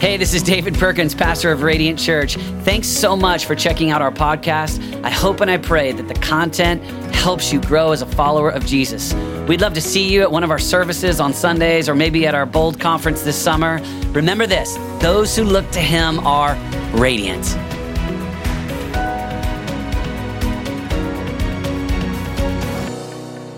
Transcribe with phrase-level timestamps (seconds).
[0.00, 2.36] Hey, this is David Perkins, pastor of Radiant Church.
[2.64, 5.04] Thanks so much for checking out our podcast.
[5.04, 6.82] I hope and I pray that the content
[7.14, 9.12] helps you grow as a follower of Jesus.
[9.46, 12.34] We'd love to see you at one of our services on Sundays or maybe at
[12.34, 13.78] our Bold conference this summer.
[14.12, 16.54] Remember this those who look to Him are
[16.98, 17.54] radiant.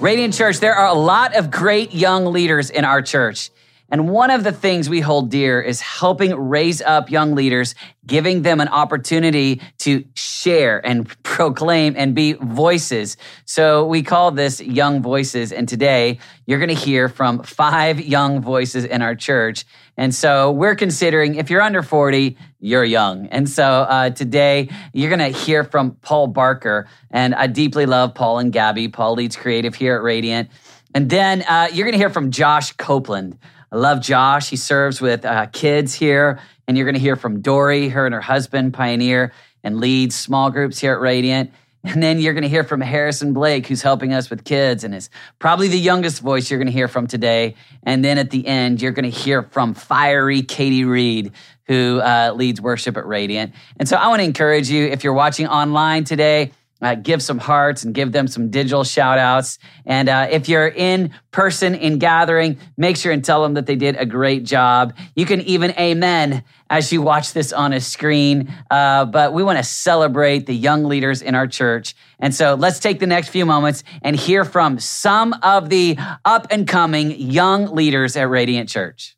[0.03, 3.51] Radiant Church, there are a lot of great young leaders in our church.
[3.93, 7.75] And one of the things we hold dear is helping raise up young leaders,
[8.07, 13.19] giving them an opportunity to share and proclaim and be voices.
[13.45, 15.53] So we call this Young Voices.
[15.53, 19.67] And today you're going to hear from five young voices in our church.
[19.99, 23.27] And so we're considering if you're under 40, you're young.
[23.27, 26.89] And so uh, today you're going to hear from Paul Barker.
[27.11, 28.89] And I deeply love Paul and Gabby.
[28.89, 30.49] Paul leads creative here at Radiant.
[30.95, 33.37] And then uh, you're going to hear from Josh Copeland.
[33.73, 34.51] I love Josh.
[34.51, 36.39] He serves with uh, kids here.
[36.69, 39.33] And you're going to hear from Dory, her and her husband, pioneer
[39.65, 41.53] and leads small groups here at Radiant.
[41.85, 44.95] And then you're going to hear from Harrison Blake, who's helping us with kids and
[44.95, 47.57] is probably the youngest voice you're going to hear from today.
[47.83, 51.33] And then at the end, you're going to hear from fiery Katie Reed,
[51.67, 53.53] who uh, leads worship at Radiant.
[53.79, 57.39] And so I want to encourage you, if you're watching online today, uh, give some
[57.39, 59.59] hearts and give them some digital shout outs.
[59.87, 63.77] And uh, if you're in person in gathering, make sure and tell them that they
[63.77, 64.95] did a great job.
[65.15, 68.53] You can even amen as you watch this on a screen.
[68.71, 71.95] Uh, but we want to celebrate the young leaders in our church.
[72.19, 76.49] And so let's take the next few moments and hear from some of the up
[76.51, 79.17] and coming young leaders at Radiant Church.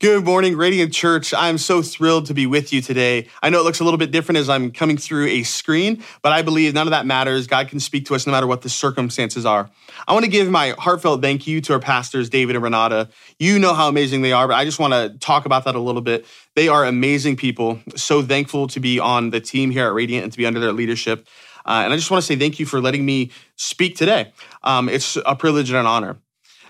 [0.00, 1.32] Good morning, Radiant Church.
[1.32, 3.28] I'm so thrilled to be with you today.
[3.44, 6.32] I know it looks a little bit different as I'm coming through a screen, but
[6.32, 7.46] I believe none of that matters.
[7.46, 9.70] God can speak to us no matter what the circumstances are.
[10.08, 13.08] I want to give my heartfelt thank you to our pastors, David and Renata.
[13.38, 15.80] You know how amazing they are, but I just want to talk about that a
[15.80, 16.26] little bit.
[16.56, 17.78] They are amazing people.
[17.94, 20.72] So thankful to be on the team here at Radiant and to be under their
[20.72, 21.28] leadership.
[21.64, 24.32] Uh, and I just want to say thank you for letting me speak today.
[24.64, 26.18] Um, it's a privilege and an honor.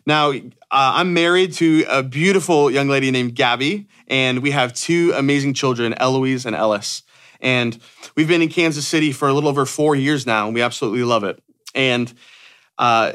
[0.07, 0.35] Now,
[0.75, 5.55] uh, I'm married to a beautiful young lady named Gabby, and we have two amazing
[5.55, 7.05] children, Eloise and Ellis.
[7.41, 7.79] And
[8.17, 11.05] we've been in Kansas City for a little over four years now, and we absolutely
[11.05, 11.41] love it.
[11.77, 12.13] And
[12.77, 13.13] uh,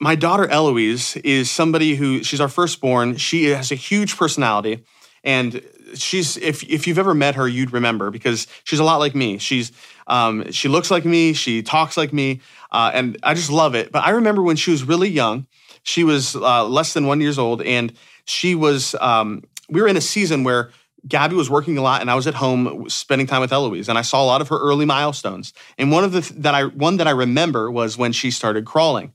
[0.00, 3.18] my daughter Eloise is somebody who she's our firstborn.
[3.18, 4.82] She has a huge personality,
[5.22, 5.60] and
[5.92, 9.36] she's if if you've ever met her, you'd remember because she's a lot like me.
[9.36, 9.70] She's
[10.06, 12.40] um, she looks like me, she talks like me,
[12.70, 13.92] uh, and I just love it.
[13.92, 15.46] But I remember when she was really young
[15.82, 17.92] she was uh, less than one years old, and
[18.24, 18.94] she was.
[19.00, 20.70] Um, we were in a season where
[21.06, 23.98] Gabby was working a lot, and I was at home spending time with Eloise, and
[23.98, 25.52] I saw a lot of her early milestones.
[25.78, 29.12] And one of the that I one that I remember was when she started crawling.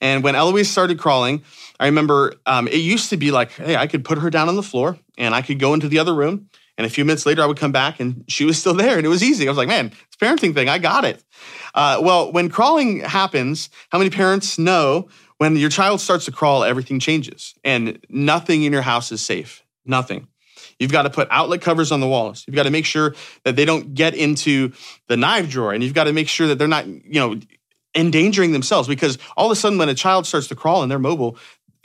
[0.00, 1.42] And when Eloise started crawling,
[1.80, 4.56] I remember um, it used to be like, hey, I could put her down on
[4.56, 6.48] the floor, and I could go into the other room,
[6.78, 9.06] and a few minutes later, I would come back, and she was still there, and
[9.06, 9.46] it was easy.
[9.46, 11.22] I was like, man, it's parenting thing, I got it.
[11.74, 15.08] Uh, well, when crawling happens, how many parents know
[15.38, 19.62] when your child starts to crawl, everything changes and nothing in your house is safe.
[19.84, 20.28] Nothing.
[20.78, 22.44] You've got to put outlet covers on the walls.
[22.46, 23.14] You've got to make sure
[23.44, 24.72] that they don't get into
[25.08, 27.40] the knife drawer and you've got to make sure that they're not, you know,
[27.94, 30.98] endangering themselves because all of a sudden when a child starts to crawl and they're
[30.98, 31.38] mobile,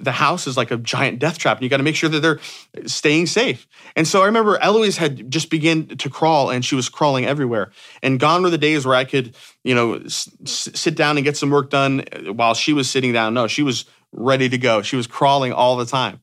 [0.04, 2.20] the house is like a giant death trap and you got to make sure that
[2.20, 2.40] they're
[2.86, 3.68] staying safe.
[3.96, 7.72] And so I remember Eloise had just begun to crawl and she was crawling everywhere.
[8.02, 11.38] And gone were the days where I could, you know, s- sit down and get
[11.38, 13.34] some work done uh, while she was sitting down.
[13.34, 14.82] No, she was ready to go.
[14.82, 16.20] She was crawling all the time.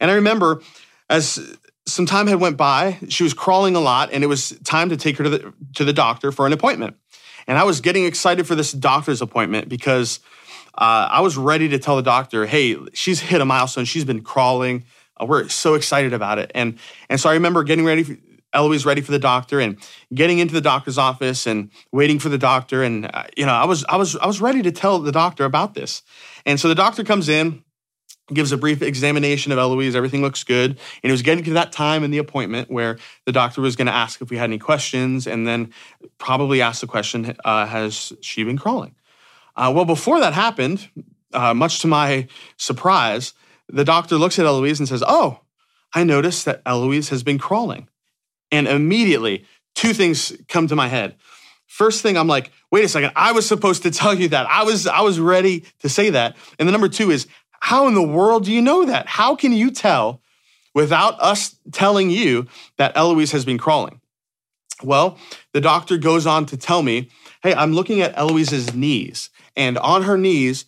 [0.00, 0.62] And I remember
[1.08, 4.90] as some time had went by, she was crawling a lot and it was time
[4.90, 6.96] to take her to the to the doctor for an appointment.
[7.46, 10.20] And I was getting excited for this doctor's appointment because
[10.74, 13.84] uh, I was ready to tell the doctor, hey, she's hit a milestone.
[13.84, 14.84] She's been crawling.
[15.20, 16.50] Uh, we're so excited about it.
[16.54, 18.16] And, and so I remember getting ready, for,
[18.52, 19.78] Eloise ready for the doctor and
[20.12, 22.82] getting into the doctor's office and waiting for the doctor.
[22.82, 25.44] And, uh, you know, I was, I, was, I was ready to tell the doctor
[25.44, 26.02] about this.
[26.44, 27.62] And so the doctor comes in,
[28.32, 29.94] gives a brief examination of Eloise.
[29.94, 30.70] Everything looks good.
[30.70, 33.86] And it was getting to that time in the appointment where the doctor was going
[33.86, 35.72] to ask if we had any questions and then
[36.18, 38.94] probably ask the question, uh, has she been crawling?
[39.56, 40.88] Uh, well, before that happened,
[41.32, 43.34] uh, much to my surprise,
[43.68, 45.40] the doctor looks at Eloise and says, Oh,
[45.94, 47.88] I noticed that Eloise has been crawling.
[48.52, 49.44] And immediately,
[49.74, 51.16] two things come to my head.
[51.66, 54.46] First thing, I'm like, wait a second, I was supposed to tell you that.
[54.50, 56.36] I was, I was ready to say that.
[56.58, 57.26] And the number two is,
[57.60, 59.06] how in the world do you know that?
[59.06, 60.20] How can you tell
[60.74, 62.46] without us telling you
[62.76, 64.00] that Eloise has been crawling?
[64.82, 65.18] Well,
[65.52, 67.10] the doctor goes on to tell me,
[67.42, 69.30] hey, I'm looking at Eloise's knees.
[69.56, 70.64] And on her knees,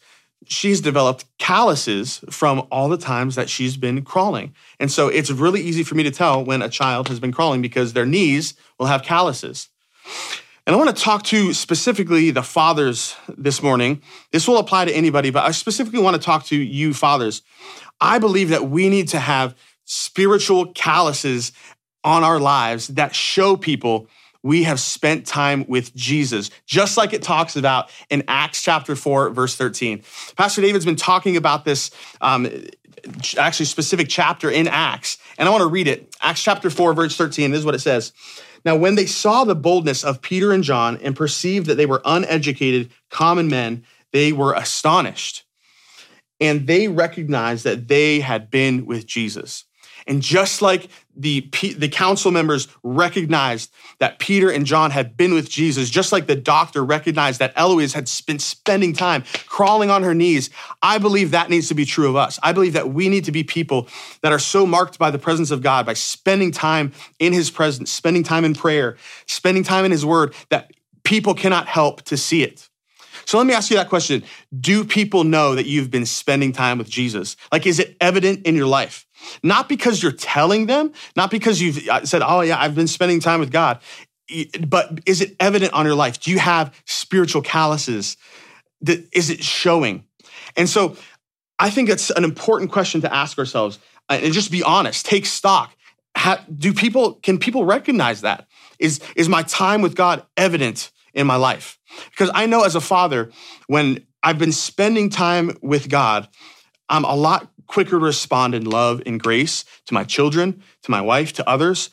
[0.47, 4.55] she's developed calluses from all the times that she's been crawling.
[4.81, 7.63] And so it's really easy for me to tell when a child has been crawling
[7.63, 9.69] because their knees will have calluses.
[10.67, 14.01] And I want to talk to specifically the fathers this morning.
[14.31, 17.43] This will apply to anybody, but I specifically want to talk to you fathers.
[18.01, 21.53] I believe that we need to have spiritual calluses
[22.05, 24.09] on our lives that show people
[24.43, 29.31] we have spent time with Jesus, just like it talks about in Acts chapter 4,
[29.31, 30.03] verse 13.
[30.37, 31.91] Pastor David's been talking about this
[32.21, 32.49] um,
[33.39, 36.15] actually specific chapter in Acts, and I want to read it.
[36.21, 37.50] Acts chapter 4, verse 13.
[37.50, 38.12] This is what it says.
[38.65, 42.00] Now, when they saw the boldness of Peter and John and perceived that they were
[42.05, 45.45] uneducated, common men, they were astonished.
[46.41, 49.65] And they recognized that they had been with Jesus.
[50.06, 55.49] And just like the, the council members recognized that Peter and John had been with
[55.49, 60.14] Jesus, just like the doctor recognized that Eloise had been spending time crawling on her
[60.14, 60.50] knees,
[60.82, 62.38] I believe that needs to be true of us.
[62.43, 63.88] I believe that we need to be people
[64.22, 67.90] that are so marked by the presence of God, by spending time in his presence,
[67.90, 68.96] spending time in prayer,
[69.26, 70.72] spending time in his word, that
[71.04, 72.69] people cannot help to see it.
[73.25, 74.25] So let me ask you that question.
[74.58, 77.37] Do people know that you've been spending time with Jesus?
[77.50, 79.06] Like, is it evident in your life?
[79.43, 83.21] Not because you're telling them, not because you've uh, said, oh, yeah, I've been spending
[83.21, 83.81] time with God,
[84.67, 86.21] but is it evident on your life?
[86.21, 88.17] Do you have spiritual calluses?
[89.13, 90.05] Is it showing?
[90.57, 90.97] And so
[91.59, 93.79] I think it's an important question to ask ourselves
[94.09, 95.75] uh, and just be honest, take stock.
[96.59, 98.47] do people, can people recognize that?
[98.79, 101.79] Is, is my time with God evident in my life?
[102.11, 103.31] Because I know as a father,
[103.67, 106.29] when I've been spending time with God,
[106.89, 111.01] I'm a lot quicker to respond in love and grace to my children, to my
[111.01, 111.89] wife, to others.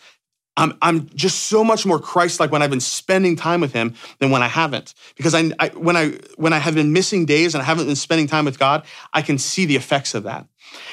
[0.58, 4.30] I'm, I'm just so much more Christ-like when I've been spending time with Him than
[4.30, 4.94] when I haven't.
[5.16, 7.96] Because I, I, when I when I have been missing days and I haven't been
[7.96, 10.46] spending time with God, I can see the effects of that.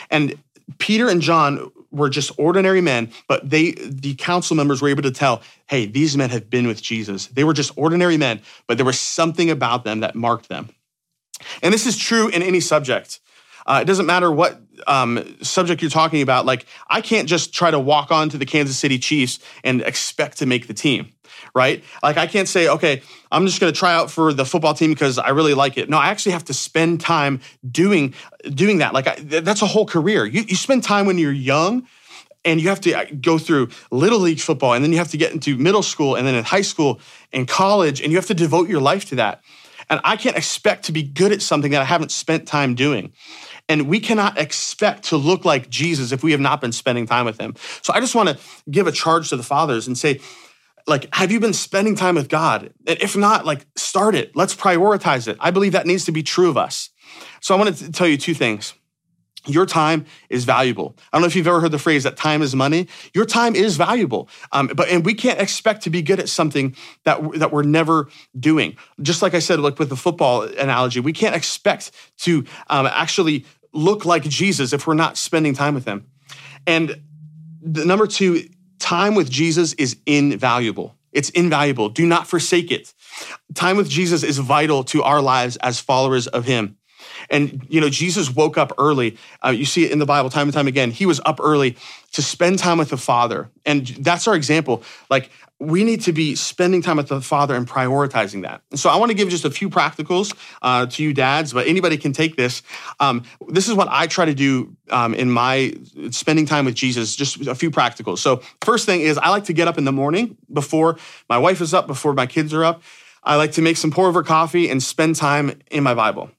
[0.09, 0.39] And
[0.79, 5.11] Peter and John were just ordinary men, but they the council members were able to
[5.11, 7.27] tell, hey, these men have been with Jesus.
[7.27, 10.69] They were just ordinary men, but there was something about them that marked them.
[11.61, 13.19] And this is true in any subject.
[13.67, 16.47] Uh, it doesn't matter what um, subject you're talking about.
[16.47, 20.39] Like, I can't just try to walk on to the Kansas City Chiefs and expect
[20.39, 21.13] to make the team,
[21.55, 21.83] right?
[22.03, 23.03] Like, I can't say, okay,
[23.33, 25.91] I'm just going to try out for the football team because I really like it.
[25.91, 28.15] No, I actually have to spend time doing
[28.55, 28.95] doing that.
[28.95, 30.25] Like, I, that's a whole career.
[30.25, 31.87] You, you spend time when you're young
[32.47, 35.17] and you have to uh, go through little league football and then you have to
[35.17, 37.01] get into middle school and then in high school
[37.33, 39.43] and college and you have to devote your life to that
[39.91, 43.13] and i can't expect to be good at something that i haven't spent time doing
[43.69, 47.27] and we cannot expect to look like Jesus if we have not been spending time
[47.27, 47.55] with him.
[47.83, 48.39] So I just want to
[48.71, 50.21] give a charge to the fathers and say,
[50.87, 52.73] like, have you been spending time with God?
[52.87, 54.37] And if not, like, start it.
[54.37, 55.37] Let's prioritize it.
[55.41, 56.91] I believe that needs to be true of us.
[57.41, 58.75] So I want to tell you two things.
[59.47, 60.97] Your time is valuable.
[61.13, 62.89] I don't know if you've ever heard the phrase that time is money.
[63.15, 66.75] Your time is valuable, um, but and we can't expect to be good at something
[67.05, 68.09] that that we're never
[68.39, 68.77] doing.
[69.01, 73.45] Just like I said, like with the football analogy, we can't expect to um, actually
[73.73, 76.07] look like Jesus if we're not spending time with him.
[76.67, 77.03] And
[77.61, 80.95] the number two, time with Jesus is invaluable.
[81.13, 81.89] It's invaluable.
[81.89, 82.93] Do not forsake it.
[83.55, 86.77] Time with Jesus is vital to our lives as followers of him.
[87.31, 89.17] And, you know, Jesus woke up early.
[89.45, 90.91] Uh, you see it in the Bible time and time again.
[90.91, 91.77] He was up early
[92.13, 93.51] to spend time with the Father.
[93.65, 94.83] And that's our example.
[95.11, 98.61] Like, we need to be spending time with the Father and prioritizing that.
[98.71, 101.67] And so I want to give just a few practicals uh, to you dads, but
[101.67, 102.63] anybody can take this.
[103.01, 105.75] Um, this is what I try to do um, in my
[106.11, 108.19] spending time with Jesus, just a few practicals.
[108.19, 111.63] So, first thing is I like to get up in the morning before my wife
[111.63, 112.83] is up, before my kids are up.
[113.23, 116.31] I like to make some pour over coffee and spend time in my Bible,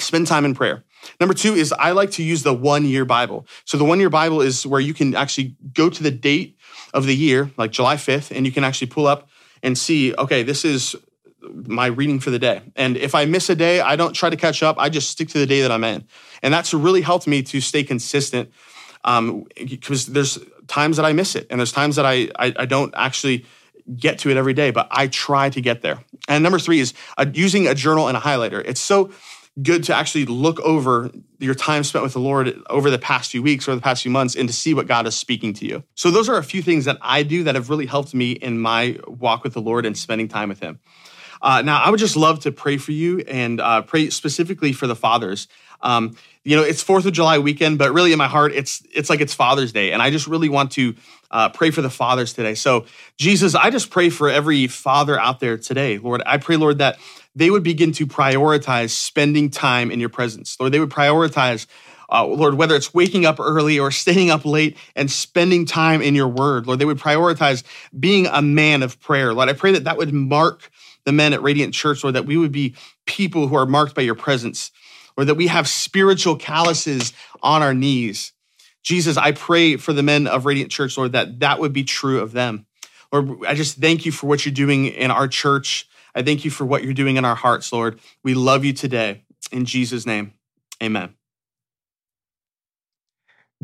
[0.00, 0.84] spend time in prayer.
[1.18, 3.46] Number two is I like to use the one year Bible.
[3.64, 6.58] So, the one year Bible is where you can actually go to the date
[6.92, 9.28] of the year, like July 5th, and you can actually pull up
[9.62, 10.96] and see, okay, this is
[11.42, 12.60] my reading for the day.
[12.76, 14.76] And if I miss a day, I don't try to catch up.
[14.78, 16.04] I just stick to the day that I'm in.
[16.42, 18.52] And that's really helped me to stay consistent
[19.04, 22.66] um, because there's times that I miss it and there's times that I, I, I
[22.66, 23.46] don't actually
[23.96, 25.98] get to it every day, but I try to get there.
[26.28, 28.62] And number three is uh, using a journal and a highlighter.
[28.64, 29.10] It's so
[29.62, 33.42] good to actually look over your time spent with the Lord over the past few
[33.42, 35.82] weeks or the past few months and to see what God is speaking to you.
[35.94, 38.58] So, those are a few things that I do that have really helped me in
[38.58, 40.78] my walk with the Lord and spending time with Him.
[41.42, 44.86] Uh, now, I would just love to pray for you and uh, pray specifically for
[44.86, 45.48] the fathers.
[45.82, 46.14] Um,
[46.44, 49.20] you know, it's Fourth of July weekend, but really in my heart, it's it's like
[49.20, 50.94] it's Father's Day, and I just really want to
[51.30, 52.54] uh, pray for the fathers today.
[52.54, 52.86] So,
[53.16, 56.22] Jesus, I just pray for every father out there today, Lord.
[56.26, 56.98] I pray, Lord, that
[57.34, 60.56] they would begin to prioritize spending time in your presence.
[60.58, 61.66] Lord, they would prioritize,
[62.10, 66.14] uh, Lord, whether it's waking up early or staying up late and spending time in
[66.14, 66.66] your word.
[66.66, 67.62] Lord, they would prioritize
[67.98, 69.32] being a man of prayer.
[69.32, 70.70] Lord, I pray that that would mark
[71.04, 72.74] the men at Radiant Church, Lord, that we would be
[73.06, 74.70] people who are marked by your presence,
[75.16, 78.32] or that we have spiritual calluses on our knees.
[78.82, 82.20] Jesus, I pray for the men of Radiant Church, Lord, that that would be true
[82.20, 82.66] of them.
[83.12, 85.88] Lord, I just thank you for what you're doing in our church.
[86.14, 88.00] I thank you for what you're doing in our hearts, Lord.
[88.22, 89.22] We love you today.
[89.52, 90.34] In Jesus' name,
[90.82, 91.14] amen.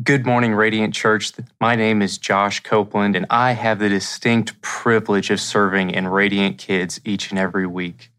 [0.03, 1.31] Good morning, Radiant Church.
[1.59, 6.59] My name is Josh Copeland, and I have the distinct privilege of serving in Radiant
[6.59, 8.11] Kids each and every week.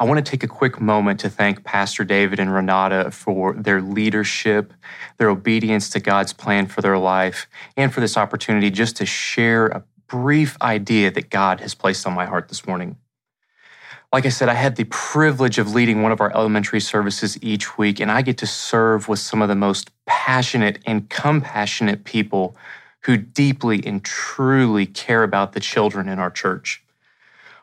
[0.00, 3.82] I want to take a quick moment to thank Pastor David and Renata for their
[3.82, 4.72] leadership,
[5.18, 9.66] their obedience to God's plan for their life, and for this opportunity just to share
[9.66, 12.96] a brief idea that God has placed on my heart this morning.
[14.10, 17.76] Like I said, I had the privilege of leading one of our elementary services each
[17.76, 22.56] week, and I get to serve with some of the most passionate and compassionate people
[23.02, 26.82] who deeply and truly care about the children in our church.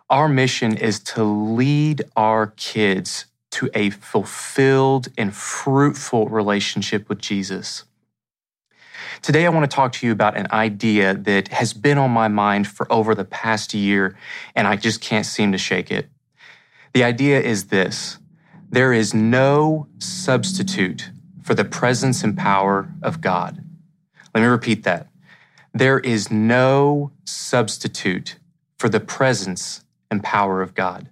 [0.07, 7.85] Our mission is to lead our kids to a fulfilled and fruitful relationship with Jesus.
[9.23, 12.27] Today, I want to talk to you about an idea that has been on my
[12.27, 14.15] mind for over the past year,
[14.53, 16.07] and I just can't seem to shake it.
[16.95, 18.19] The idea is this
[18.69, 21.11] there is no substitute
[21.43, 23.61] for the presence and power of God.
[24.33, 25.09] Let me repeat that.
[25.73, 28.37] There is no substitute
[28.79, 31.09] for the presence and power of God.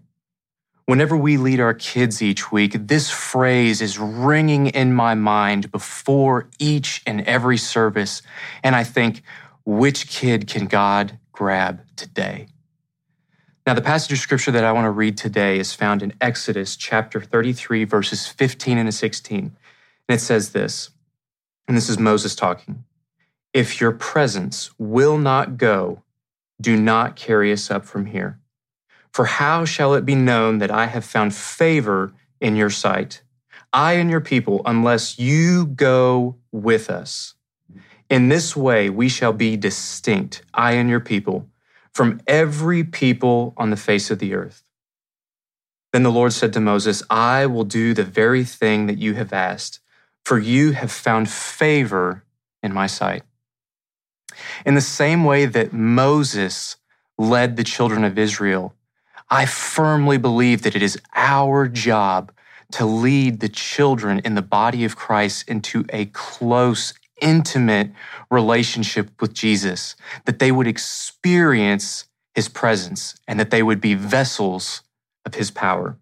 [0.86, 6.48] Whenever we lead our kids each week, this phrase is ringing in my mind before
[6.60, 8.22] each and every service.
[8.64, 9.22] And I think,
[9.66, 12.48] which kid can God grab today?
[13.66, 16.76] Now, the passage of scripture that I want to read today is found in Exodus
[16.76, 19.40] chapter 33, verses 15 and 16.
[19.40, 20.90] And it says this,
[21.66, 22.84] and this is Moses talking
[23.54, 26.04] If your presence will not go,
[26.60, 28.38] do not carry us up from here.
[29.14, 33.22] For how shall it be known that I have found favor in your sight,
[33.72, 37.36] I and your people, unless you go with us?
[38.10, 41.48] In this way we shall be distinct, I and your people,
[41.94, 44.64] from every people on the face of the earth.
[45.92, 49.32] Then the Lord said to Moses, I will do the very thing that you have
[49.32, 49.80] asked,
[50.26, 52.24] for you have found favor
[52.64, 53.24] in my sight.
[54.66, 56.78] In the same way that Moses
[57.18, 58.76] led the children of Israel
[59.30, 62.32] I firmly believe that it is our job
[62.74, 67.92] to lead the children in the body of Christ into a close, intimate
[68.30, 74.82] relationship with Jesus, that they would experience his presence and that they would be vessels
[75.26, 75.98] of his power.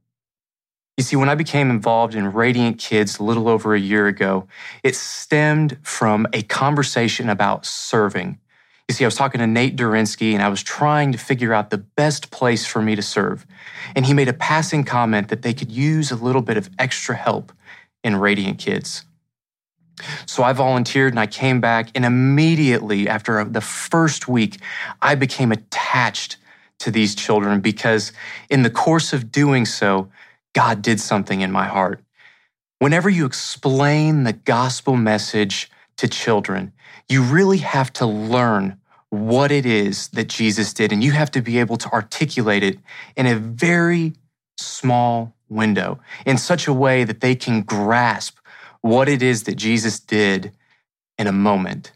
[0.97, 4.47] You see, when I became involved in Radiant Kids a little over a year ago,
[4.83, 8.39] it stemmed from a conversation about serving
[8.91, 11.69] you see, I was talking to Nate Durinsky and I was trying to figure out
[11.69, 13.45] the best place for me to serve.
[13.95, 17.15] And he made a passing comment that they could use a little bit of extra
[17.15, 17.53] help
[18.03, 19.05] in Radiant Kids.
[20.25, 24.59] So I volunteered and I came back, and immediately after the first week,
[25.01, 26.37] I became attached
[26.79, 28.11] to these children because
[28.49, 30.09] in the course of doing so,
[30.53, 32.03] God did something in my heart.
[32.79, 36.73] Whenever you explain the gospel message to children,
[37.07, 38.77] you really have to learn
[39.09, 42.79] what it is that Jesus did, and you have to be able to articulate it
[43.15, 44.13] in a very
[44.57, 48.37] small window in such a way that they can grasp
[48.81, 50.51] what it is that Jesus did
[51.17, 51.91] in a moment.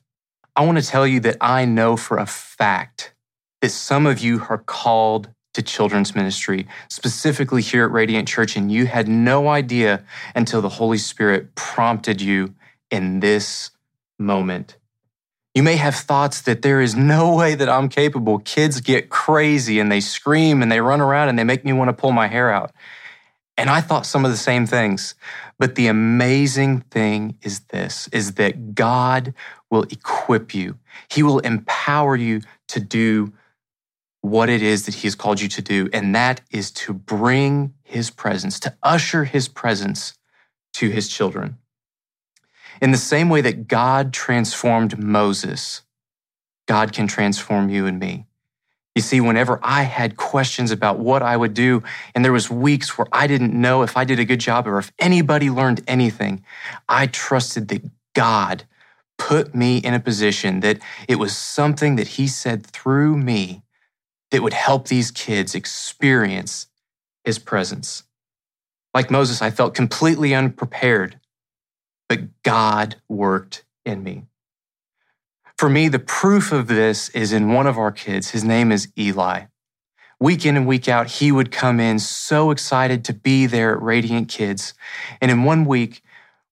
[0.56, 3.14] I want to tell you that I know for a fact
[3.62, 8.72] that some of you are called to children's ministry, specifically here at Radiant Church, and
[8.72, 10.04] you had no idea
[10.36, 12.54] until the Holy Spirit prompted you
[12.92, 13.72] in this
[14.20, 14.78] moment.
[15.56, 18.40] You may have thoughts that there is no way that I'm capable.
[18.40, 21.88] Kids get crazy and they scream and they run around and they make me want
[21.88, 22.72] to pull my hair out.
[23.58, 25.16] And I thought some of the same things.
[25.58, 29.34] But the amazing thing is this is that God
[29.72, 30.78] will equip you.
[31.10, 33.34] He will empower you to do
[34.22, 37.74] what it is that he has called you to do, and that is to bring
[37.84, 40.18] his presence, to usher his presence
[40.74, 41.58] to his children.
[42.82, 45.84] In the same way that God transformed Moses,
[46.68, 48.26] God can transform you and me.
[48.96, 51.84] You see, whenever I had questions about what I would do,
[52.16, 54.80] and there was weeks where I didn't know if I did a good job or
[54.80, 56.46] if anybody learned anything,
[56.88, 57.84] I trusted that
[58.14, 58.64] God
[59.18, 63.64] put me in a position that it was something that He said through me
[64.32, 66.68] that would help these kids experience
[67.26, 68.04] His presence.
[68.94, 71.20] Like Moses, I felt completely unprepared,
[72.08, 74.24] but God worked in me.
[75.58, 78.32] For me, the proof of this is in one of our kids.
[78.32, 79.46] His name is Eli.
[80.20, 83.82] Week in and week out, he would come in so excited to be there at
[83.82, 84.74] Radiant Kids.
[85.22, 86.02] And in one week,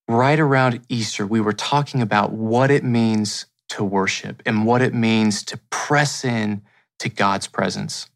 [0.08, 4.94] right around Easter, we were talking about what it means to worship and what it
[4.94, 6.62] means to press in
[6.98, 8.08] to God's presence.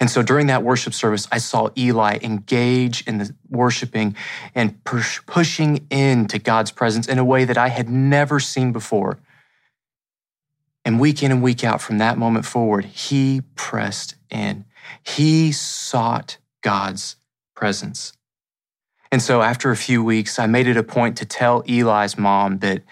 [0.00, 4.16] And so during that worship service, I saw Eli engage in the worshiping
[4.54, 9.18] and push, pushing into God's presence in a way that I had never seen before.
[10.88, 14.64] And week in and week out, from that moment forward, he pressed in.
[15.02, 17.16] He sought God's
[17.54, 18.14] presence.
[19.12, 22.60] And so after a few weeks, I made it a point to tell Eli's mom
[22.60, 22.84] that,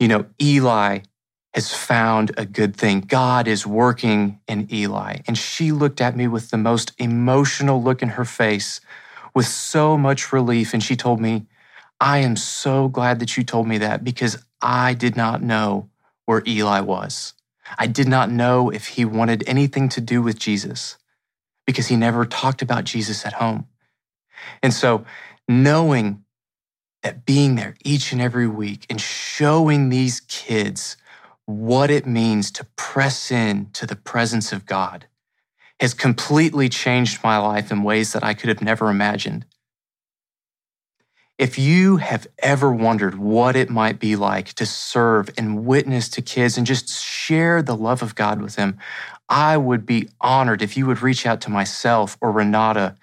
[0.00, 1.02] you know, Eli
[1.54, 3.02] has found a good thing.
[3.02, 5.18] God is working in Eli.
[5.28, 8.80] And she looked at me with the most emotional look in her face,
[9.36, 10.74] with so much relief.
[10.74, 11.46] And she told me,
[12.00, 15.89] I am so glad that you told me that because I did not know
[16.30, 17.34] where Eli was.
[17.76, 20.96] I did not know if he wanted anything to do with Jesus
[21.66, 23.66] because he never talked about Jesus at home.
[24.62, 25.04] And so,
[25.48, 26.24] knowing
[27.02, 30.96] that being there each and every week and showing these kids
[31.46, 35.06] what it means to press in to the presence of God
[35.80, 39.46] has completely changed my life in ways that I could have never imagined.
[41.40, 46.20] If you have ever wondered what it might be like to serve and witness to
[46.20, 48.76] kids and just share the love of God with them,
[49.26, 52.94] I would be honored if you would reach out to myself or Renata,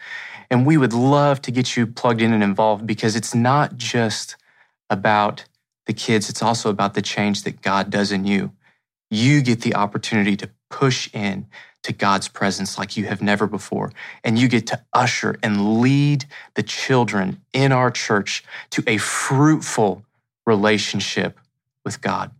[0.51, 4.35] and we would love to get you plugged in and involved because it's not just
[4.87, 5.45] about
[5.87, 8.51] the kids, it's also about the change that God does in you.
[9.09, 11.47] You get the opportunity to push in
[11.83, 13.91] to God's presence like you have never before.
[14.23, 20.03] And you get to usher and lead the children in our church to a fruitful
[20.45, 21.39] relationship
[21.85, 22.31] with God.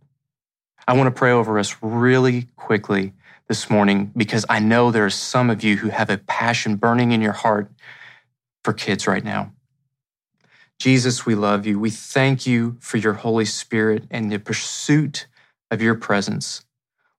[0.86, 3.12] I want to pray over us really quickly
[3.48, 7.12] this morning because I know there are some of you who have a passion burning
[7.12, 7.70] in your heart
[8.64, 9.52] for kids right now.
[10.78, 11.78] Jesus, we love you.
[11.78, 15.26] We thank you for your Holy Spirit and the pursuit
[15.70, 16.64] of your presence.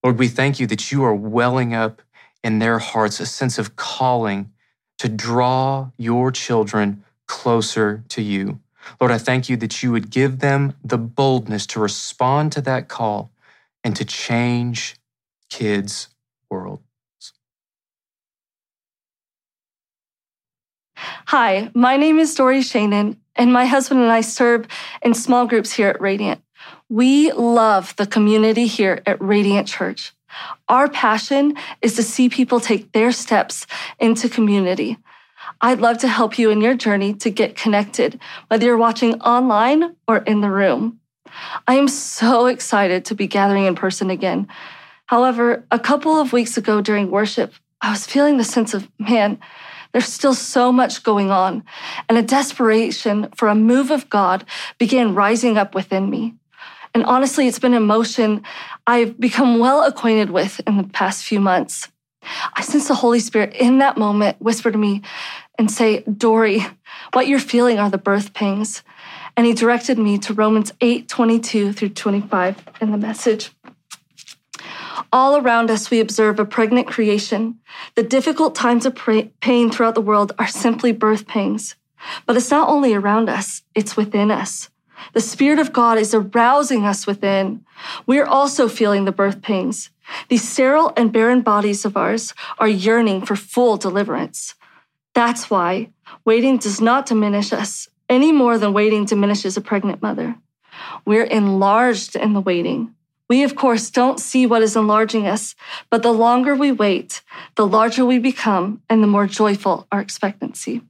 [0.04, 2.02] Lord, we thank you that you are welling up
[2.44, 4.52] in their hearts a sense of calling
[4.98, 8.60] to draw your children closer to you.
[9.00, 12.88] Lord, I thank you that you would give them the boldness to respond to that
[12.88, 13.32] call
[13.84, 14.96] and to change
[15.50, 16.08] kids'
[16.50, 16.84] worlds.
[20.96, 24.66] Hi, my name is Dory Shannon, and my husband and I serve
[25.02, 26.42] in small groups here at Radiant.
[26.90, 30.14] We love the community here at Radiant Church.
[30.68, 33.66] Our passion is to see people take their steps
[34.00, 34.98] into community.
[35.62, 39.96] I'd love to help you in your journey to get connected, whether you're watching online
[40.08, 41.00] or in the room.
[41.68, 44.48] I am so excited to be gathering in person again.
[45.06, 49.40] However, a couple of weeks ago during worship, I was feeling the sense of, man,
[49.92, 51.64] there's still so much going on,
[52.08, 54.46] and a desperation for a move of God
[54.78, 56.36] began rising up within me.
[56.94, 58.44] And honestly, it's been an emotion
[58.88, 61.88] I've become well acquainted with in the past few months.
[62.54, 65.02] I sense the Holy Spirit in that moment whisper to me
[65.58, 66.66] and say, Dory,
[67.14, 68.84] what you're feeling are the birth pangs.
[69.38, 73.52] And he directed me to Romans 8 22 through 25 in the message.
[75.12, 77.60] All around us, we observe a pregnant creation.
[77.96, 81.76] The difficult times of pain throughout the world are simply birth pangs.
[82.26, 84.70] But it's not only around us, it's within us.
[85.14, 87.66] The Spirit of God is arousing us within.
[88.06, 89.90] We are also feeling the birth pains.
[90.28, 94.56] These sterile and barren bodies of ours are yearning for full deliverance.
[95.14, 95.90] That's why
[96.26, 100.36] waiting does not diminish us any more than waiting diminishes a pregnant mother.
[101.06, 102.96] We're enlarged in the waiting.
[103.30, 105.54] We, of course, don't see what is enlarging us,
[105.92, 107.22] but the longer we wait,
[107.56, 110.82] the larger we become and the more joyful our expectancy.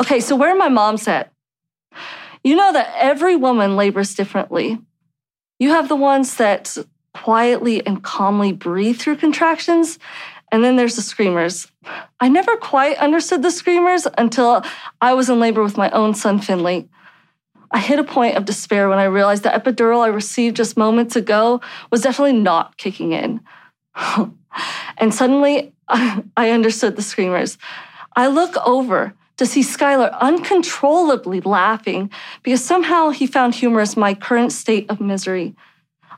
[0.00, 1.30] Okay, so where are my moms at?
[2.44, 4.78] You know that every woman labors differently.
[5.58, 6.76] You have the ones that
[7.14, 9.98] quietly and calmly breathe through contractions,
[10.52, 11.66] and then there's the screamers.
[12.20, 14.62] I never quite understood the screamers until
[15.00, 16.88] I was in labor with my own son, Finley.
[17.70, 21.16] I hit a point of despair when I realized the epidural I received just moments
[21.16, 23.40] ago was definitely not kicking in.
[24.98, 27.58] and suddenly, I understood the screamers.
[28.14, 32.10] I look over to see Skylar uncontrollably laughing
[32.42, 35.54] because somehow he found humorous my current state of misery.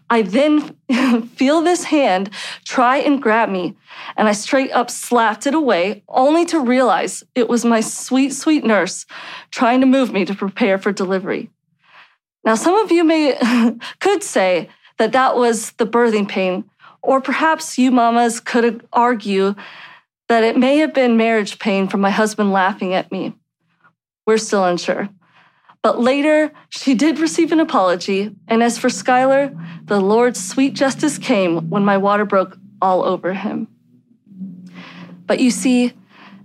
[0.08, 0.76] I then
[1.34, 2.30] feel this hand
[2.64, 3.76] try and grab me,
[4.16, 8.64] and I straight up slapped it away, only to realize it was my sweet, sweet
[8.64, 9.06] nurse
[9.50, 11.50] trying to move me to prepare for delivery.
[12.44, 13.36] Now, some of you may
[14.00, 16.70] could say that that was the birthing pain,
[17.02, 19.54] or perhaps you mamas could argue
[20.28, 23.34] that it may have been marriage pain from my husband laughing at me.
[24.26, 25.08] We're still unsure.
[25.82, 28.34] But later, she did receive an apology.
[28.48, 29.54] And as for Skylar,
[29.86, 33.68] the Lord's sweet justice came when my water broke all over him.
[35.26, 35.92] But you see,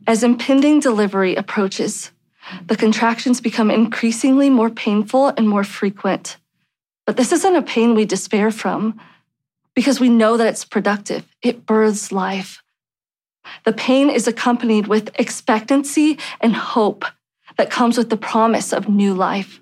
[0.06, 2.12] as impending delivery approaches,
[2.68, 6.38] the contractions become increasingly more painful and more frequent.
[7.06, 9.00] But this isn't a pain we despair from
[9.74, 11.26] because we know that it's productive.
[11.42, 12.62] It births life.
[13.66, 17.06] The pain is accompanied with expectancy and hope
[17.58, 19.62] that comes with the promise of new life.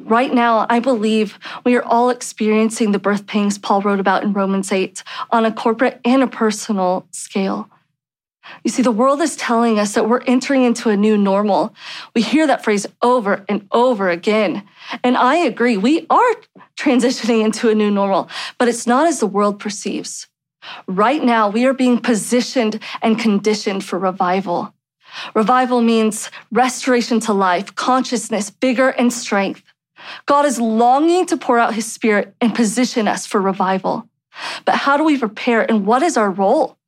[0.00, 4.32] Right now, I believe we are all experiencing the birth pains Paul wrote about in
[4.32, 7.68] Romans 8 on a corporate and a personal scale.
[8.64, 11.74] You see, the world is telling us that we're entering into a new normal.
[12.14, 14.64] We hear that phrase over and over again.
[15.04, 16.34] And I agree, we are
[16.76, 20.26] transitioning into a new normal, but it's not as the world perceives.
[20.86, 24.74] Right now, we are being positioned and conditioned for revival.
[25.34, 29.62] Revival means restoration to life, consciousness, vigor, and strength.
[30.26, 34.08] God is longing to pour out his spirit and position us for revival.
[34.64, 36.78] But how do we prepare and what is our role?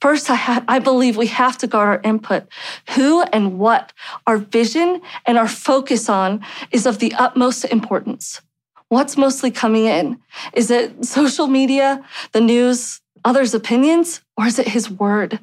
[0.00, 2.46] First, I, ha- I, believe we have to guard our input.
[2.90, 3.92] Who and what
[4.24, 8.40] our vision and our focus on is of the utmost importance.
[8.88, 10.20] What's mostly coming in?
[10.52, 15.40] Is it social media, the news, others' opinions, or is it his word?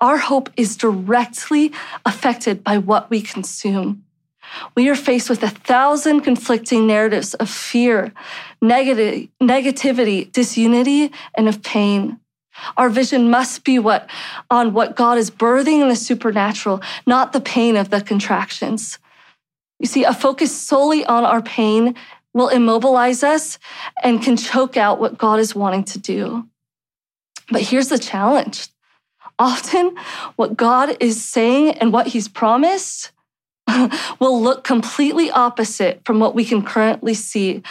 [0.00, 1.72] Our hope is directly
[2.04, 4.04] affected by what we consume.
[4.74, 8.12] We are faced with a thousand conflicting narratives of fear,
[8.62, 12.20] negativity, disunity, and of pain.
[12.76, 14.08] Our vision must be what
[14.50, 18.98] on what God is birthing in the supernatural, not the pain of the contractions.
[19.78, 21.96] You see, a focus solely on our pain
[22.32, 23.58] will immobilize us
[24.02, 26.48] and can choke out what God is wanting to do.
[27.48, 28.68] But here's the challenge
[29.38, 29.94] often
[30.36, 33.12] what God is saying and what he's promised
[34.18, 37.62] will look completely opposite from what we can currently see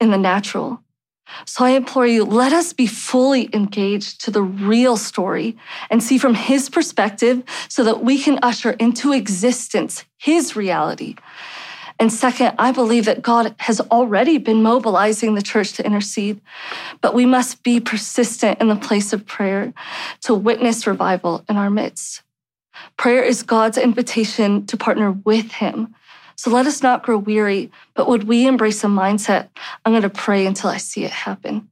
[0.00, 0.80] in the natural.
[1.46, 5.56] So I implore you, let us be fully engaged to the real story
[5.90, 11.16] and see from his perspective so that we can usher into existence his reality
[12.02, 16.40] and second, I believe that God has already been mobilizing the church to intercede,
[17.00, 19.72] but we must be persistent in the place of prayer
[20.22, 22.22] to witness revival in our midst.
[22.96, 25.94] Prayer is God's invitation to partner with Him.
[26.34, 29.50] So let us not grow weary, but would we embrace a mindset
[29.84, 31.68] I'm going to pray until I see it happen?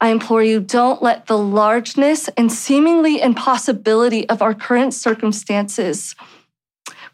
[0.00, 6.16] I implore you, don't let the largeness and seemingly impossibility of our current circumstances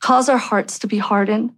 [0.01, 1.55] cause our hearts to be hardened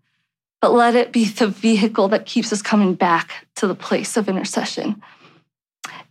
[0.66, 4.28] but let it be the vehicle that keeps us coming back to the place of
[4.28, 5.00] intercession.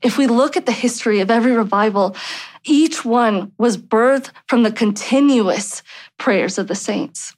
[0.02, 2.16] If we look at the history of every revival,
[2.64, 5.84] each one was birthed from the continuous
[6.18, 7.36] prayers of the saints.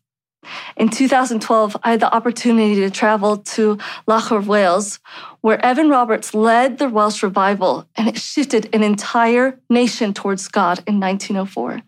[0.75, 4.99] In 2012, I had the opportunity to travel to Llanfair, Wales,
[5.41, 10.83] where Evan Roberts led the Welsh revival, and it shifted an entire nation towards God
[10.85, 11.81] in 1904.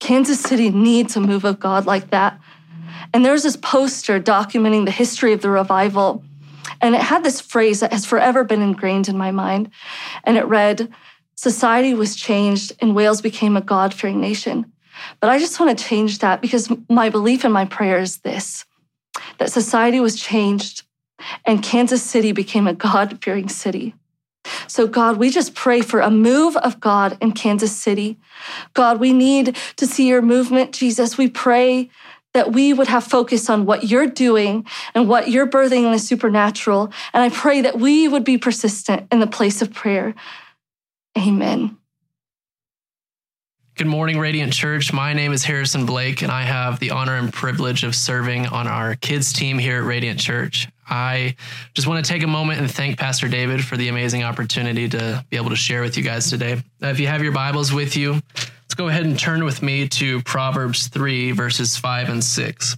[0.00, 2.40] Kansas City needs a move of God like that
[3.12, 6.22] and there's this poster documenting the history of the revival.
[6.80, 9.70] And it had this phrase that has forever been ingrained in my mind.
[10.24, 10.92] And it read,
[11.34, 14.72] Society was changed and Wales became a God fearing nation.
[15.20, 18.64] But I just want to change that because my belief and my prayer is this
[19.38, 20.82] that society was changed
[21.44, 23.94] and Kansas City became a God fearing city.
[24.66, 28.18] So, God, we just pray for a move of God in Kansas City.
[28.74, 31.18] God, we need to see your movement, Jesus.
[31.18, 31.90] We pray
[32.34, 35.98] that we would have focus on what you're doing and what you're birthing in the
[35.98, 36.92] supernatural.
[37.12, 40.14] And I pray that we would be persistent in the place of prayer.
[41.16, 41.76] Amen.
[43.78, 44.92] Good morning, Radiant Church.
[44.92, 48.66] My name is Harrison Blake, and I have the honor and privilege of serving on
[48.66, 50.66] our kids team here at Radiant Church.
[50.90, 51.36] I
[51.74, 55.24] just want to take a moment and thank Pastor David for the amazing opportunity to
[55.30, 56.60] be able to share with you guys today.
[56.80, 58.20] If you have your Bibles with you,
[58.78, 62.76] go ahead and turn with me to Proverbs 3, verses 5 and 6.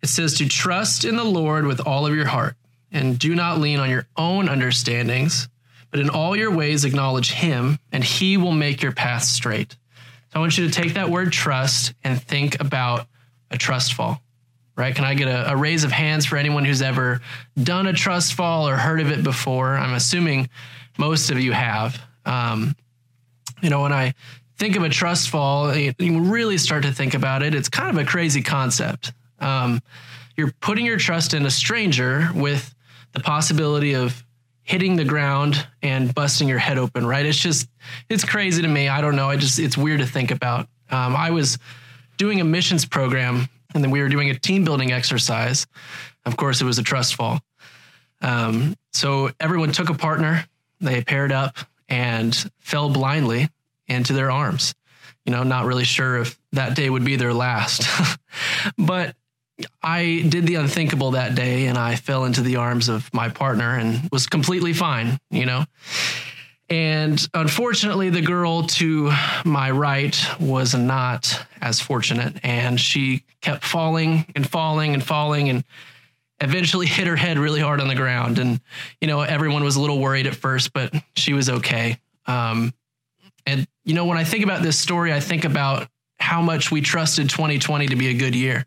[0.00, 2.54] It says, To trust in the Lord with all of your heart,
[2.92, 5.48] and do not lean on your own understandings,
[5.90, 9.72] but in all your ways acknowledge Him, and He will make your path straight.
[9.72, 13.08] So I want you to take that word trust and think about
[13.50, 14.22] a trust fall.
[14.76, 14.94] right?
[14.94, 17.20] Can I get a, a raise of hands for anyone who's ever
[17.60, 19.70] done a trust fall or heard of it before?
[19.70, 20.48] I'm assuming
[20.96, 22.00] most of you have.
[22.24, 22.76] Um,
[23.62, 24.14] you know, when I
[24.56, 27.54] think of a trust fall, you really start to think about it.
[27.54, 29.12] It's kind of a crazy concept.
[29.40, 29.80] Um,
[30.36, 32.74] you're putting your trust in a stranger with
[33.12, 34.24] the possibility of
[34.62, 37.26] hitting the ground and busting your head open, right?
[37.26, 37.68] It's just,
[38.08, 38.88] it's crazy to me.
[38.88, 39.28] I don't know.
[39.28, 40.68] I just, it's weird to think about.
[40.90, 41.58] Um, I was
[42.16, 45.66] doing a missions program and then we were doing a team building exercise.
[46.24, 47.40] Of course, it was a trust fall.
[48.22, 50.46] Um, so everyone took a partner,
[50.80, 53.48] they paired up and fell blindly
[53.88, 54.74] into their arms.
[55.24, 57.84] You know, not really sure if that day would be their last.
[58.78, 59.16] but
[59.82, 63.76] I did the unthinkable that day and I fell into the arms of my partner
[63.78, 65.64] and was completely fine, you know.
[66.70, 69.12] And unfortunately, the girl to
[69.44, 72.40] my right was not as fortunate.
[72.42, 75.62] And she kept falling and falling and falling and
[76.40, 78.38] eventually hit her head really hard on the ground.
[78.38, 78.60] And,
[79.00, 81.98] you know, everyone was a little worried at first, but she was okay.
[82.26, 82.72] Um,
[83.46, 86.80] and, you know, when I think about this story, I think about how much we
[86.80, 88.66] trusted 2020 to be a good year.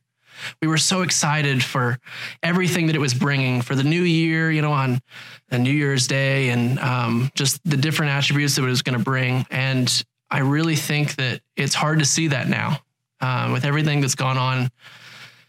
[0.61, 1.97] We were so excited for
[2.43, 5.01] everything that it was bringing for the new year, you know, on
[5.49, 9.03] a New Year's Day and um, just the different attributes that it was going to
[9.03, 9.47] bring.
[9.49, 12.79] And I really think that it's hard to see that now
[13.21, 14.69] um, with everything that's gone on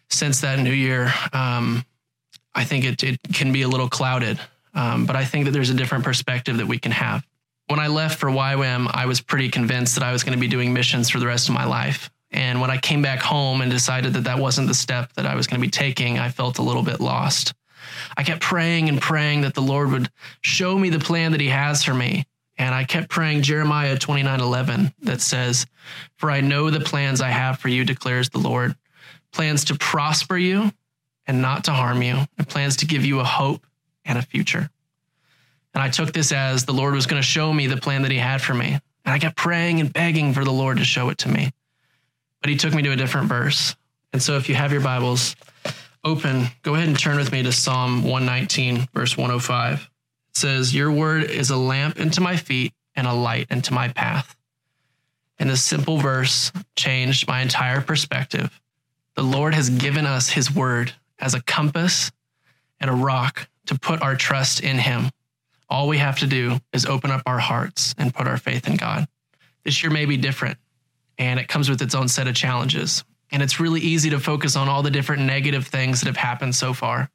[0.09, 1.13] since that new year.
[1.33, 1.85] Um,
[2.55, 4.41] I think it, it can be a little clouded,
[4.75, 7.25] um, but I think that there's a different perspective that we can have.
[7.69, 10.49] When I left for YWAM, I was pretty convinced that I was going to be
[10.49, 12.11] doing missions for the rest of my life.
[12.31, 15.35] And when I came back home and decided that that wasn't the step that I
[15.35, 17.53] was going to be taking, I felt a little bit lost.
[18.17, 21.49] I kept praying and praying that the Lord would show me the plan that He
[21.49, 22.25] has for me.
[22.57, 25.67] And I kept praying Jeremiah 29 11 that says,
[26.17, 28.75] For I know the plans I have for you, declares the Lord
[29.31, 30.73] plans to prosper you
[31.27, 33.67] and not to harm you, and plans to give you a hope
[34.07, 34.71] and a future.
[35.75, 38.11] And I took this as the Lord was going to show me the plan that
[38.11, 38.79] He had for me.
[39.05, 41.53] And I kept praying and begging for the Lord to show it to me
[42.41, 43.75] but he took me to a different verse.
[44.13, 45.37] And so if you have your Bibles
[46.05, 49.83] open, go ahead and turn with me to Psalm 119, verse 105.
[49.83, 53.89] It says, Your word is a lamp into my feet and a light into my
[53.89, 54.37] path.
[55.39, 58.61] And this simple verse changed my entire perspective.
[59.15, 62.11] The Lord has given us his word as a compass
[62.81, 65.11] and a rock to put our trust in him.
[65.69, 68.77] All we have to do is open up our hearts and put our faith in
[68.77, 69.07] God.
[69.65, 70.59] This year may be different
[71.19, 73.05] and it comes with its own set of challenges.
[73.31, 76.55] And it's really easy to focus on all the different negative things that have happened
[76.55, 77.11] so far.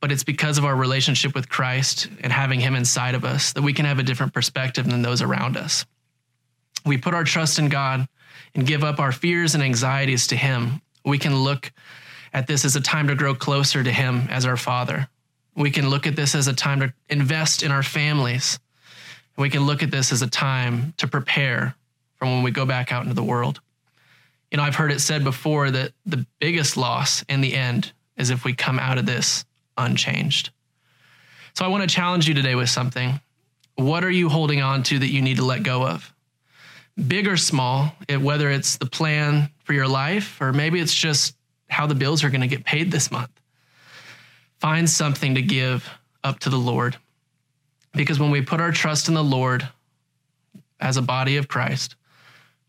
[0.00, 3.62] But it's because of our relationship with Christ and having Him inside of us that
[3.62, 5.84] we can have a different perspective than those around us.
[6.84, 8.08] We put our trust in God
[8.54, 10.80] and give up our fears and anxieties to Him.
[11.04, 11.72] We can look
[12.32, 15.08] at this as a time to grow closer to Him as our Father.
[15.54, 18.58] We can look at this as a time to invest in our families.
[19.36, 21.74] We can look at this as a time to prepare
[22.16, 23.60] from when we go back out into the world.
[24.50, 28.30] You know, I've heard it said before that the biggest loss in the end is
[28.30, 29.44] if we come out of this
[29.76, 30.50] unchanged.
[31.54, 33.20] So I want to challenge you today with something.
[33.76, 36.14] What are you holding on to that you need to let go of?
[37.08, 41.34] Big or small, whether it's the plan for your life or maybe it's just
[41.68, 43.30] how the bills are going to get paid this month.
[44.62, 45.90] Find something to give
[46.22, 46.96] up to the Lord.
[47.94, 49.68] Because when we put our trust in the Lord
[50.78, 51.96] as a body of Christ,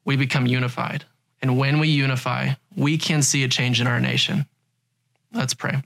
[0.04, 1.06] we become unified.
[1.40, 4.48] And when we unify, we can see a change in our nation.
[5.34, 5.84] Let's pray.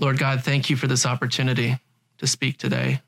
[0.00, 1.78] Lord God, thank you for this opportunity
[2.18, 3.00] to speak today.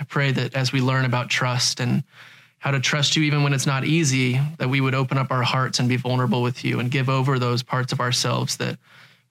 [0.00, 2.02] I pray that as we learn about trust and
[2.58, 5.44] how to trust you even when it's not easy, that we would open up our
[5.44, 8.76] hearts and be vulnerable with you and give over those parts of ourselves that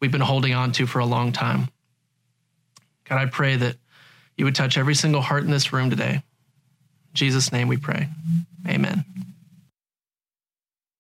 [0.05, 1.67] we've been holding on to for a long time.
[3.05, 3.75] God, I pray that
[4.37, 6.13] you would touch every single heart in this room today.
[6.13, 6.21] In
[7.15, 8.07] Jesus' name we pray.
[8.67, 9.03] Amen.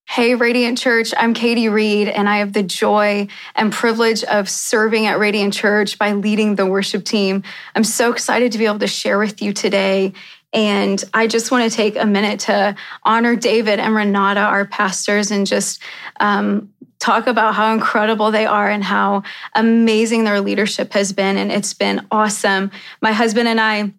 [0.09, 5.05] Hey, Radiant Church, I'm Katie Reed, and I have the joy and privilege of serving
[5.05, 7.43] at Radiant Church by leading the worship team.
[7.75, 10.13] I'm so excited to be able to share with you today.
[10.51, 15.29] And I just want to take a minute to honor David and Renata, our pastors,
[15.29, 15.79] and just
[16.19, 16.73] um,
[17.05, 19.21] talk about how incredible they are and how
[19.53, 21.37] amazing their leadership has been.
[21.37, 22.71] And it's been awesome.
[22.99, 23.93] My husband and I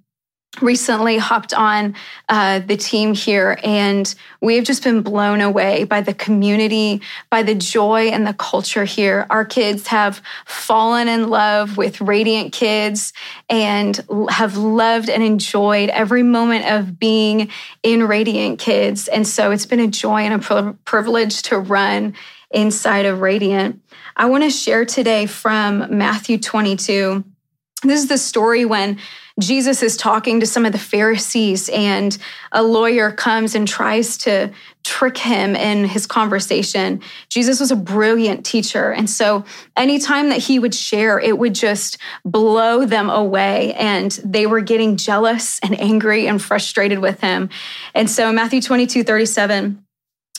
[0.60, 1.94] recently hopped on
[2.28, 7.42] uh, the team here, and we have just been blown away by the community, by
[7.42, 9.26] the joy and the culture here.
[9.30, 13.12] Our kids have fallen in love with Radiant Kids
[13.48, 13.98] and
[14.30, 17.50] have loved and enjoyed every moment of being
[17.82, 19.08] in Radiant Kids.
[19.08, 22.14] And so it's been a joy and a privilege to run
[22.50, 23.80] inside of Radiant.
[24.16, 27.24] I want to share today from Matthew 22.
[27.82, 28.98] This is the story when
[29.38, 32.16] Jesus is talking to some of the Pharisees, and
[32.52, 34.50] a lawyer comes and tries to
[34.82, 37.02] trick him in his conversation.
[37.28, 38.92] Jesus was a brilliant teacher.
[38.92, 39.44] And so
[39.76, 43.74] anytime that he would share, it would just blow them away.
[43.74, 47.50] And they were getting jealous and angry and frustrated with him.
[47.94, 49.84] And so Matthew 22 37,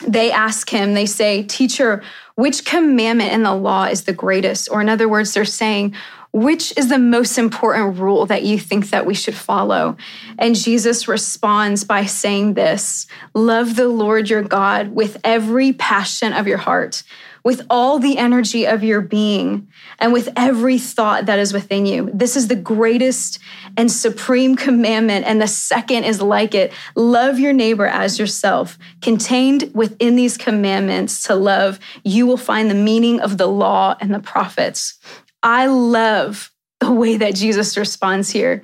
[0.06, 2.02] they ask him, they say, Teacher,
[2.34, 4.68] which commandment in the law is the greatest?
[4.70, 5.94] Or in other words, they're saying,
[6.32, 9.96] which is the most important rule that you think that we should follow?
[10.38, 16.46] And jesus responds by saying this love the lord your god with every passion of
[16.46, 17.02] your heart
[17.48, 19.66] with all the energy of your being
[19.98, 22.10] and with every thought that is within you.
[22.12, 23.38] This is the greatest
[23.76, 26.72] and supreme commandment and the second is like it.
[26.94, 28.78] Love your neighbor as yourself.
[29.00, 34.12] Contained within these commandments to love you will find the meaning of the law and
[34.12, 34.98] the prophets
[35.42, 38.62] I love the way that Jesus responds here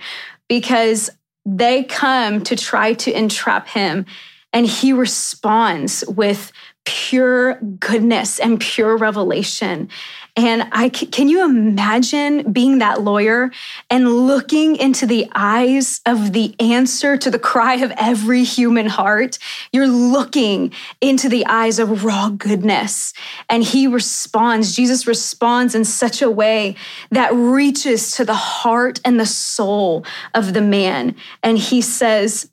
[0.49, 1.11] because
[1.47, 4.07] they come to try to entrap him
[4.53, 6.53] and he responds with
[6.85, 9.89] pure goodness and pure revelation.
[10.37, 13.53] And I can you imagine being that lawyer
[13.89, 19.39] and looking into the eyes of the answer to the cry of every human heart?
[19.73, 23.13] You're looking into the eyes of raw goodness.
[23.49, 26.75] And he responds, Jesus responds in such a way
[27.13, 31.15] that reaches to the heart and the soul of the man.
[31.45, 32.51] And he says,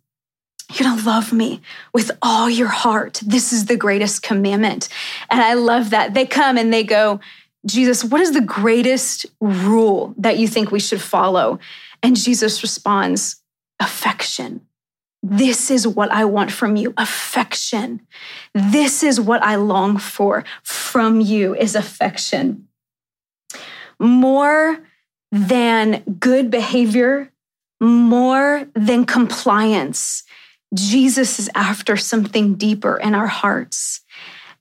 [0.74, 1.62] you're going to love me
[1.94, 3.22] with all your heart.
[3.26, 4.90] This is the greatest commandment.
[5.30, 6.14] And I love that.
[6.14, 7.20] They come and they go,
[7.66, 11.60] Jesus, what is the greatest rule that you think we should follow?
[12.02, 13.42] And Jesus responds,
[13.80, 14.62] affection.
[15.24, 18.02] This is what I want from you affection.
[18.56, 22.68] This is what I long for from you is affection.
[24.00, 24.80] More
[25.32, 27.32] than good behavior,
[27.80, 30.24] more than compliance.
[30.74, 34.02] Jesus is after something deeper in our hearts.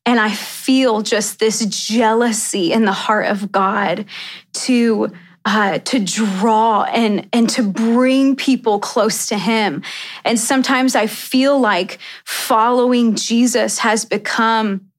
[0.07, 4.07] And I feel just this jealousy in the heart of God
[4.55, 5.13] to
[5.45, 9.83] uh, to draw and and to bring people close to Him.
[10.25, 14.90] And sometimes I feel like following Jesus has become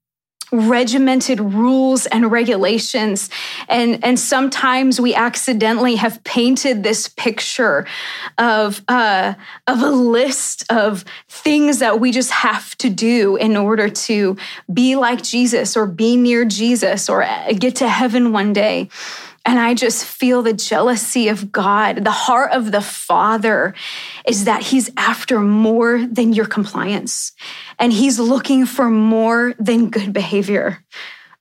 [0.51, 3.29] regimented rules and regulations.
[3.69, 7.87] And, and sometimes we accidentally have painted this picture
[8.37, 9.35] of, uh,
[9.67, 14.37] of a list of things that we just have to do in order to
[14.73, 18.89] be like Jesus or be near Jesus or uh, get to heaven one day.
[19.45, 22.03] And I just feel the jealousy of God.
[22.03, 23.73] The heart of the Father
[24.27, 27.31] is that He's after more than your compliance,
[27.79, 30.83] and He's looking for more than good behavior.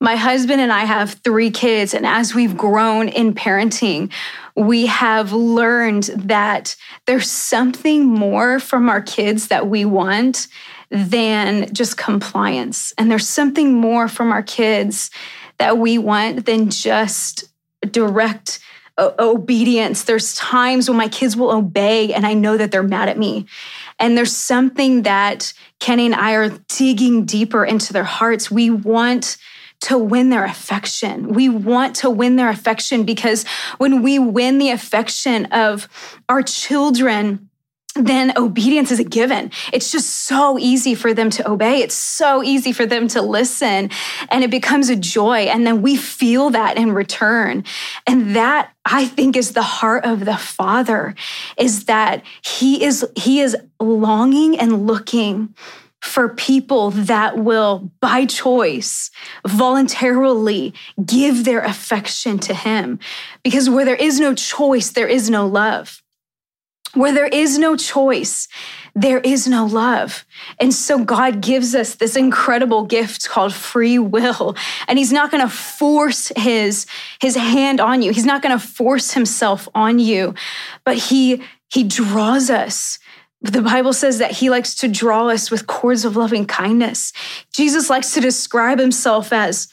[0.02, 4.10] My husband and I have three kids, and as we've grown in parenting,
[4.56, 6.74] we have learned that
[7.06, 10.48] there's something more from our kids that we want
[10.90, 12.94] than just compliance.
[12.96, 15.10] And there's something more from our kids
[15.58, 17.44] that we want than just
[17.86, 18.60] direct
[18.98, 20.04] obedience.
[20.04, 23.46] There's times when my kids will obey and I know that they're mad at me.
[23.98, 28.50] And there's something that Kenny and I are digging deeper into their hearts.
[28.50, 29.36] We want
[29.80, 31.32] to win their affection.
[31.32, 33.44] We want to win their affection because
[33.78, 35.88] when we win the affection of
[36.28, 37.49] our children,
[37.96, 39.50] then obedience is a given.
[39.72, 41.82] It's just so easy for them to obey.
[41.82, 43.90] It's so easy for them to listen
[44.28, 45.40] and it becomes a joy.
[45.40, 47.64] And then we feel that in return.
[48.06, 51.14] And that I think is the heart of the father
[51.58, 55.54] is that he is, he is longing and looking
[56.00, 59.10] for people that will, by choice,
[59.46, 60.72] voluntarily
[61.04, 62.98] give their affection to him.
[63.42, 66.02] Because where there is no choice, there is no love.
[66.94, 68.48] Where there is no choice,
[68.94, 70.24] there is no love.
[70.58, 74.56] And so God gives us this incredible gift called free will.
[74.88, 76.86] And he's not going to force his
[77.20, 78.12] his hand on you.
[78.12, 80.34] He's not going to force himself on you,
[80.84, 82.98] but he he draws us.
[83.42, 87.12] The Bible says that he likes to draw us with cords of loving kindness.
[87.54, 89.68] Jesus likes to describe himself as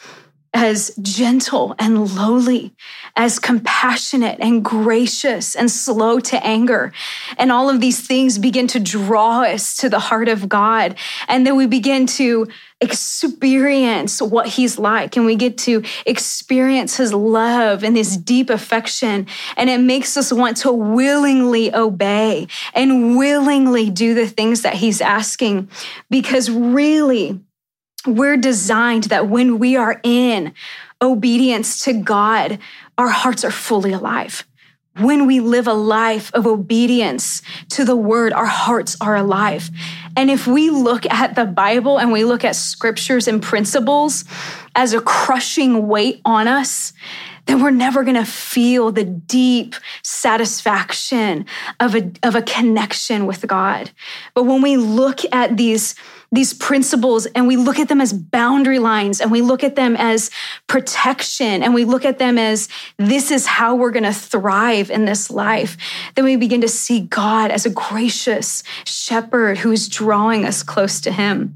[0.58, 2.73] as gentle and lowly,
[3.15, 6.91] as compassionate and gracious and slow to anger.
[7.37, 10.95] And all of these things begin to draw us to the heart of God.
[11.27, 12.47] And then we begin to
[12.81, 19.25] experience what he's like and we get to experience his love and his deep affection
[19.55, 25.01] and it makes us want to willingly obey and willingly do the things that he's
[25.01, 25.67] asking
[26.12, 27.39] because really
[28.08, 30.53] we're designed that when we are in
[31.01, 32.60] obedience to God,
[32.97, 34.45] our hearts are fully alive.
[34.97, 39.69] When we live a life of obedience to the word, our hearts are alive.
[40.15, 44.25] And if we look at the Bible and we look at scriptures and principles
[44.75, 46.93] as a crushing weight on us,
[47.48, 51.45] then we're never going to feel the deep satisfaction
[51.79, 53.89] of a, of a connection with God.
[54.33, 55.95] But when we look at these
[56.31, 59.95] these principles and we look at them as boundary lines and we look at them
[59.95, 60.29] as
[60.67, 62.67] protection and we look at them as
[62.98, 65.77] this is how we're going to thrive in this life,
[66.15, 71.00] then we begin to see God as a gracious shepherd who is drawing us close
[71.02, 71.56] to him.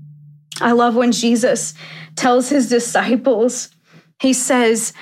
[0.61, 1.73] I love when Jesus
[2.15, 3.69] tells his disciples,
[4.21, 4.93] he says,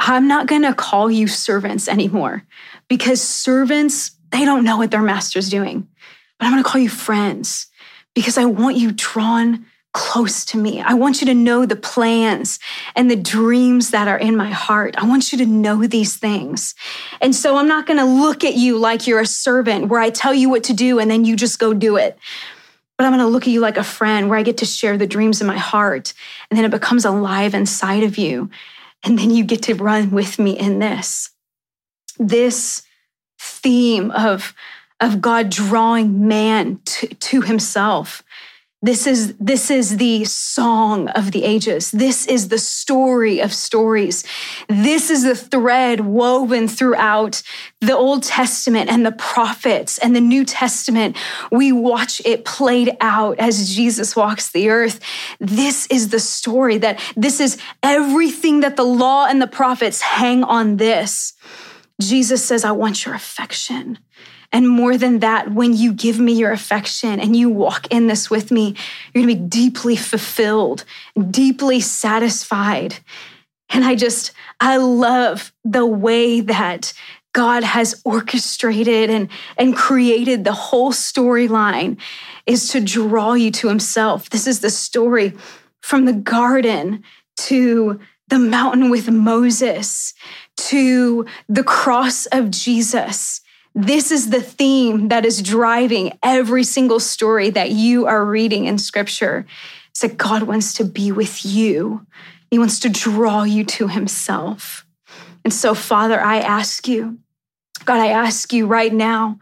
[0.00, 2.44] I'm not going to call you servants anymore
[2.88, 5.88] because servants, they don't know what their master's doing.
[6.38, 7.66] But I'm going to call you friends
[8.14, 10.80] because I want you drawn close to me.
[10.80, 12.60] I want you to know the plans
[12.94, 14.94] and the dreams that are in my heart.
[14.96, 16.74] I want you to know these things.
[17.20, 20.10] And so I'm not going to look at you like you're a servant where I
[20.10, 22.16] tell you what to do and then you just go do it.
[22.96, 24.96] But I'm going to look at you like a friend where I get to share
[24.98, 26.12] the dreams in my heart
[26.50, 28.50] and then it becomes alive inside of you.
[29.04, 31.30] And then you get to run with me in this.
[32.18, 32.82] This
[33.38, 34.54] theme of
[35.00, 38.24] of God drawing man to, to himself.
[38.80, 41.90] This is, this is the song of the ages.
[41.90, 44.22] This is the story of stories.
[44.68, 47.42] This is the thread woven throughout
[47.80, 51.16] the Old Testament and the prophets and the New Testament.
[51.50, 55.00] We watch it played out as Jesus walks the earth.
[55.40, 60.44] This is the story that this is everything that the law and the prophets hang
[60.44, 61.34] on this.
[62.00, 63.98] Jesus says, I want your affection.
[64.50, 68.30] And more than that, when you give me your affection and you walk in this
[68.30, 68.74] with me,
[69.12, 70.84] you're gonna be deeply fulfilled,
[71.30, 72.96] deeply satisfied.
[73.68, 76.94] And I just, I love the way that
[77.34, 79.28] God has orchestrated and,
[79.58, 81.98] and created the whole storyline
[82.46, 84.30] is to draw you to himself.
[84.30, 85.34] This is the story
[85.82, 87.04] from the garden
[87.36, 90.14] to the mountain with Moses
[90.56, 93.42] to the cross of Jesus
[93.78, 98.76] this is the theme that is driving every single story that you are reading in
[98.76, 99.46] scripture.
[99.90, 102.04] It's that God wants to be with you.
[102.50, 104.84] He wants to draw you to himself.
[105.44, 107.18] And so, Father, I ask you,
[107.84, 109.38] God, I ask you right now,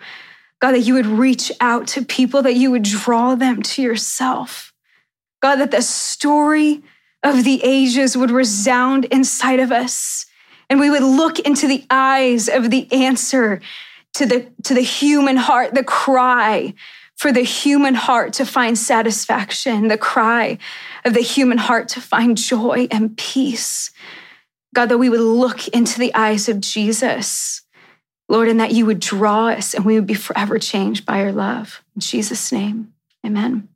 [0.61, 4.75] God, that you would reach out to people, that you would draw them to yourself.
[5.41, 6.83] God, that the story
[7.23, 10.27] of the ages would resound inside of us.
[10.69, 13.63] And we would look into the eyes of the answer
[14.17, 16.75] to the, to the human heart, the cry
[17.17, 20.59] for the human heart to find satisfaction, the cry
[21.05, 23.91] of the human heart to find joy and peace.
[24.75, 27.63] God, that we would look into the eyes of Jesus,
[28.29, 31.33] Lord, and that you would draw us and we would be forever changed by your
[31.33, 31.83] love.
[31.95, 32.93] In Jesus' name,
[33.25, 33.69] amen.